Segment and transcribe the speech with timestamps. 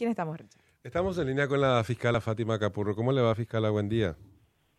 [0.00, 0.38] ¿Quién estamos?
[0.82, 2.96] Estamos en línea con la fiscala Fátima Capurro.
[2.96, 3.68] ¿Cómo le va, fiscala?
[3.68, 4.16] Buen día.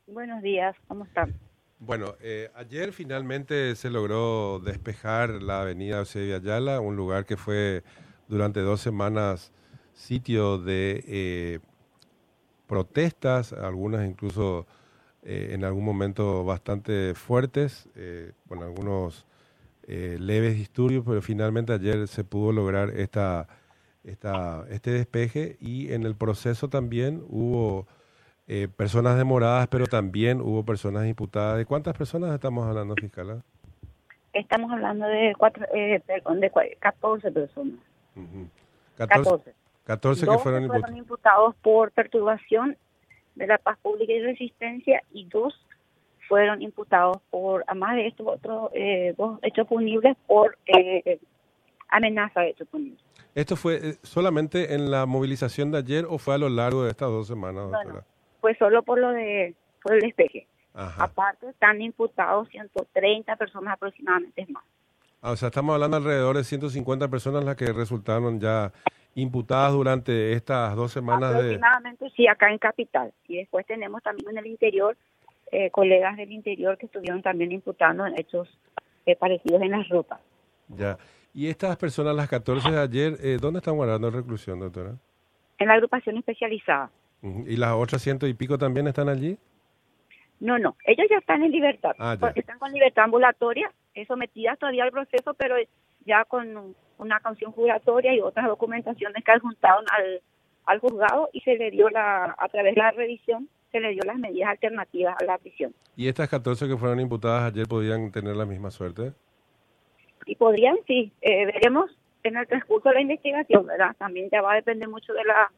[0.08, 1.36] Buenos días, ¿cómo están?
[1.78, 7.84] Bueno, eh, ayer finalmente se logró despejar la avenida Eusebio Ayala, un lugar que fue
[8.30, 9.52] durante dos semanas
[9.94, 11.60] sitio de eh,
[12.66, 14.66] protestas, algunas incluso
[15.22, 17.88] eh, en algún momento bastante fuertes,
[18.48, 19.28] con algunos
[19.86, 23.48] leves disturbios, pero finalmente ayer se pudo lograr esta,
[24.04, 27.88] esta, este despeje y en el proceso también hubo
[28.48, 31.58] eh, personas demoradas, pero también hubo personas imputadas.
[31.58, 33.44] ¿De cuántas personas estamos hablando, fiscal?
[34.34, 37.80] Estamos hablando de, cuatro, eh, perdón, de 14 personas.
[38.98, 39.54] 14.
[39.86, 42.78] 14, que fueron, fueron imputados por perturbación
[43.36, 45.54] de la paz pública y resistencia y dos
[46.28, 51.20] fueron imputados por, además de estos otros eh, dos hechos punibles, por eh,
[51.90, 53.04] amenaza de hechos punibles.
[53.34, 57.10] ¿Esto fue solamente en la movilización de ayer o fue a lo largo de estas
[57.10, 58.04] dos semanas, doctora?
[58.42, 60.48] pues solo por lo de por el despeje.
[60.74, 64.64] Aparte están imputados 130 personas aproximadamente más.
[65.22, 68.72] Ah, o sea, estamos hablando alrededor de 150 personas las que resultaron ya
[69.14, 73.14] imputadas durante estas dos semanas aproximadamente, sí, acá en Capital.
[73.28, 74.98] Y después tenemos también en el interior
[75.52, 78.48] eh, colegas del interior que estuvieron también imputando en hechos
[79.06, 80.20] eh, parecidos en las rutas.
[80.70, 80.98] Ya.
[81.34, 84.96] ¿Y estas personas, las 14 de ayer, eh, dónde están guardando reclusión, doctora?
[85.58, 86.92] En la agrupación especializada.
[87.22, 89.38] ¿Y las otras ciento y pico también están allí?
[90.40, 93.72] No, no, ellos ya están en libertad, ah, están con libertad ambulatoria,
[94.08, 95.56] sometidas todavía al proceso, pero
[96.04, 100.22] ya con una canción juratoria y otras documentaciones que adjuntaron al,
[100.66, 104.02] al juzgado y se le dio la, a través de la revisión, se le dio
[104.04, 105.76] las medidas alternativas a la prisión.
[105.96, 109.14] ¿Y estas 14 que fueron imputadas ayer podían tener la misma suerte?
[110.26, 111.12] Y podrían, sí.
[111.22, 111.92] Eh, veremos
[112.24, 113.96] en el transcurso de la investigación, ¿verdad?
[113.98, 115.52] También ya va a depender mucho de la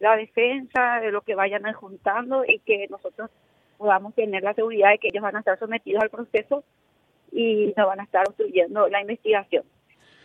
[0.00, 3.30] la defensa, de lo que vayan juntando y que nosotros
[3.76, 6.64] podamos tener la seguridad de que ellos van a estar sometidos al proceso
[7.32, 9.64] y no van a estar obstruyendo la investigación.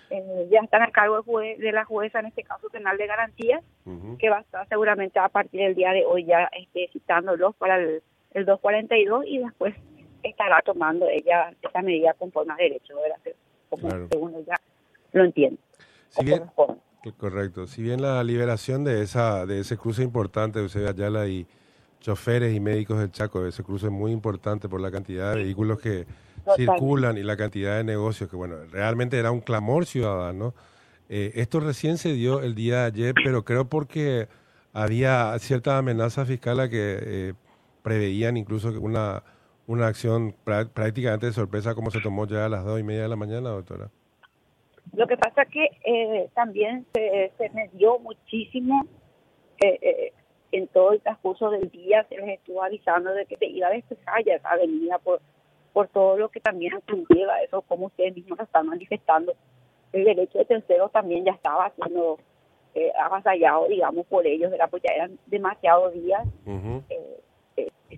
[0.10, 3.64] Eh, ya están a cargo de, de, la jueza, en este caso penal de garantías,
[4.20, 7.78] que va a estar seguramente a partir del día de hoy ya este, citándolos para
[7.78, 9.76] el, el 242 y después
[10.22, 12.96] estará tomando ella esa medida conforme a derecho,
[13.78, 14.56] como ella
[15.12, 15.60] lo entiende.
[16.10, 16.44] Si bien,
[17.12, 17.68] Correcto.
[17.68, 21.46] Si bien la liberación de esa de ese cruce importante de Eusebio Ayala y
[22.00, 25.80] choferes y médicos del Chaco, ese cruce es muy importante por la cantidad de vehículos
[25.80, 26.06] que
[26.56, 30.54] circulan y la cantidad de negocios, que bueno, realmente era un clamor ciudadano.
[31.10, 34.28] Eh, esto recién se dio el día de ayer, pero creo porque
[34.72, 37.34] había ciertas amenazas fiscales que eh,
[37.84, 39.24] preveían incluso una,
[39.68, 43.10] una acción prácticamente de sorpresa como se tomó ya a las dos y media de
[43.10, 43.90] la mañana, doctora.
[44.94, 48.86] Lo que pasa es que eh, también se, se me dio muchísimo
[49.64, 50.14] eh, eh,
[50.52, 53.72] en todo el transcurso del día, se les estuvo avisando de que se iba a
[53.72, 55.20] despejar ya esa avenida por,
[55.72, 59.34] por todo lo que también conlleva eso, como ustedes mismos lo están manifestando.
[59.94, 62.20] El derecho de terceros también ya estaba siendo
[62.76, 64.52] eh, avasallado, digamos, por ellos.
[64.70, 66.24] Pues ya eran demasiados días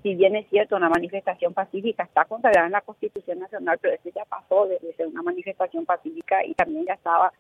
[0.06, 4.08] si bien es cierto, una manifestación pacífica está consagrada en la Constitución Nacional, pero eso
[4.14, 7.34] ya pasó de, ser una manifestación pacífica y también ya estaba,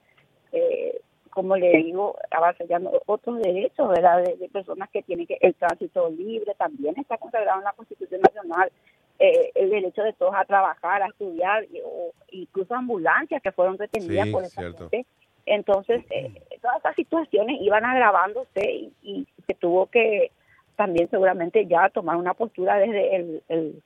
[0.51, 0.99] eh,
[1.29, 4.23] como le digo, avasallando otros derechos ¿verdad?
[4.23, 8.71] De, personas que tienen que el tránsito libre, también está consagrado en la Constitución Nacional.
[9.19, 14.27] Eh, el derecho de todos a trabajar, a estudiar, o incluso ambulancias que fueron retenidas
[14.29, 15.05] por esa gente.
[15.45, 20.31] Entonces, eh, todas esas situaciones iban agravándose y, y se tuvo que
[20.75, 23.83] también seguramente ya tomar una postura desde el,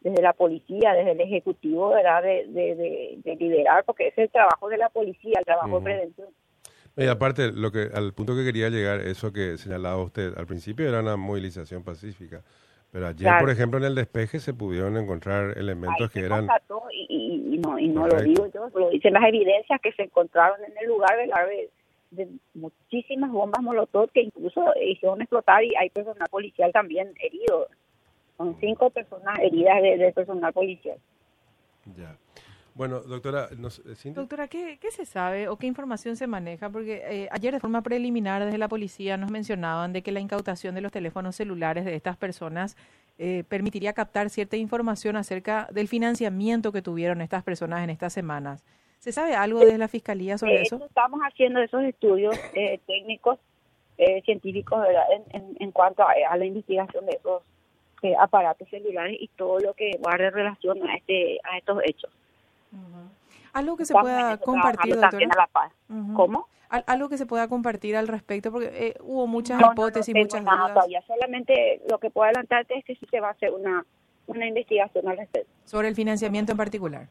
[0.00, 2.22] desde la policía, desde el ejecutivo, ¿verdad?
[2.22, 6.28] De, de, de, liderar, porque es el trabajo de la policía, el trabajo de prevención.
[6.96, 10.88] Y aparte, lo que al punto que quería llegar, eso que señalaba usted, al principio
[10.88, 12.42] era una movilización pacífica,
[12.90, 16.48] pero ayer, por ejemplo, en el despeje se pudieron encontrar elementos que eran...
[16.92, 20.58] Y, y, no, y no lo digo yo, lo dicen las evidencias que se encontraron
[20.64, 21.44] en el lugar de la
[22.16, 27.68] de muchísimas bombas molotov que incluso hicieron explotar y hay personal policial también herido.
[28.36, 30.98] Son cinco personas heridas de, personal policial.
[31.96, 32.16] Ya.
[32.74, 36.68] Bueno, doctora, eh, doctora, ¿qué, ¿qué, se sabe o qué información se maneja?
[36.68, 40.74] Porque eh, ayer de forma preliminar desde la policía nos mencionaban de que la incautación
[40.74, 42.76] de los teléfonos celulares de estas personas
[43.18, 48.62] eh, permitiría captar cierta información acerca del financiamiento que tuvieron estas personas en estas semanas.
[48.98, 50.84] ¿Se sabe algo desde la Fiscalía sobre eso?
[50.84, 53.38] Estamos haciendo esos estudios eh, técnicos,
[53.98, 54.84] eh, científicos,
[55.30, 57.42] En, en, cuanto a, la investigación de esos
[58.02, 62.10] eh, aparatos celulares y todo lo que guarde relación a, este, a estos hechos.
[63.52, 65.48] Algo que se pueda compartir, doctora.
[66.14, 66.48] ¿Cómo?
[66.68, 70.26] algo que se pueda compartir al respecto, porque eh, hubo muchas No, no, hipótesis, no
[70.26, 71.02] tengo muchas dudas todavía.
[71.06, 73.84] Solamente lo que puedo adelantarte es que sí se va a hacer una,
[74.26, 75.50] una investigación al respecto.
[75.64, 77.08] sobre el financiamiento en particular.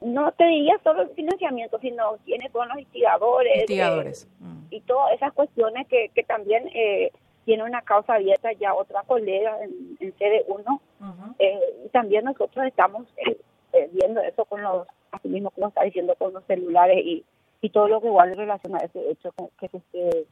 [0.00, 3.50] No te diría solo el financiamiento, sino quiénes son los instigadores.
[3.52, 4.28] eh, Investigadores.
[4.40, 4.60] Mm.
[4.70, 7.10] y todas esas cuestiones que, que también eh,
[7.44, 11.34] tiene una causa abierta ya otra colega en, en CD1 Ujú.
[11.38, 13.36] eh, y también nosotros estamos eh,
[13.72, 17.24] eh, viendo eso con los, así mismo como está diciendo, con los celulares y,
[17.62, 20.26] y todo lo que igual relaciona a ese hecho con- que se esté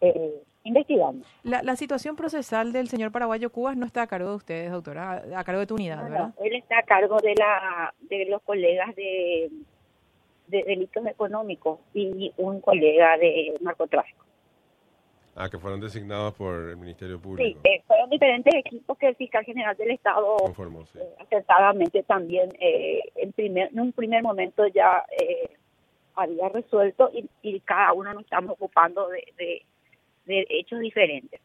[0.00, 1.24] eh, investigando.
[1.42, 5.22] La, la situación procesal del señor paraguayo Cubas no está a cargo de ustedes, doctora,
[5.34, 6.34] a, a cargo de tu unidad, No, ¿verdad?
[6.38, 9.50] no, él está a cargo de la de los colegas de,
[10.48, 14.24] de delitos económicos y un colega de narcotráfico.
[15.36, 17.60] Ah, que fueron designados por el Ministerio Sí, Público.
[17.64, 20.98] eh, fueron diferentes equipos que el fiscal general del Estado Conformó, sí.
[21.00, 25.50] eh, acertadamente también eh, en, primer, en un primer momento ya eh,
[26.14, 29.62] había resuelto y, y cada uno nos estamos ocupando de, de,
[30.26, 31.40] de hechos diferentes,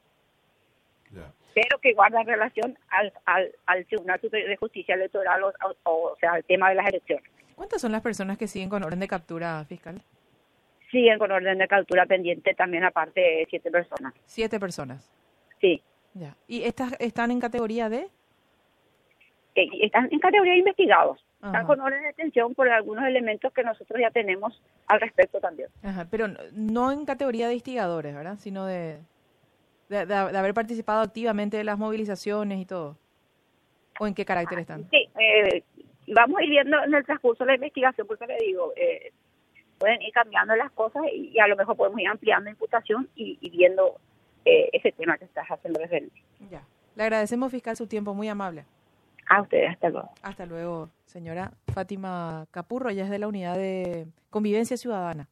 [1.54, 5.54] pero que guardan relación al, al, al Tribunal Superior de Justicia Electoral, o,
[5.84, 7.26] o, o sea, al tema de las elecciones.
[7.56, 10.02] ¿Cuántas son las personas que siguen con orden de captura fiscal?
[10.92, 14.14] Siguen con orden de captura pendiente también aparte de siete personas.
[14.26, 15.12] Siete personas.
[15.60, 15.82] Sí,
[16.14, 16.36] Ya.
[16.48, 18.08] ¿Y estas están en categoría de?
[19.56, 21.24] Eh, están en categoría de investigados.
[21.42, 21.48] Ajá.
[21.52, 25.70] Están con orden de detención por algunos elementos que nosotros ya tenemos al respecto también.
[25.84, 28.36] Ajá, pero no, en categoría de instigadores, ¿verdad?
[28.40, 28.98] Sino de,
[29.88, 32.98] de, de- de haber participado activamente de las movilizaciones y todo.
[34.02, 34.90] ¿O en qué carácter están?
[34.90, 35.64] Sí, eh,
[36.14, 39.12] vamos a ir viendo en el transcurso de la investigación, porque le digo, eh,
[39.78, 43.38] pueden ir cambiando las cosas y, y a lo mejor podemos ir ampliando imputación y,
[43.40, 43.96] y viendo
[44.46, 46.22] eh, ese tema que estás haciendo referencia.
[46.50, 46.64] Ya.
[46.96, 48.66] Le agradecemos, fiscal, su tiempo, muy amable.
[49.30, 50.10] A ustedes, hasta luego.
[50.24, 55.28] Hasta luego, señora Fátima Capurro, ella es de la unidad de convivencia ciudadana.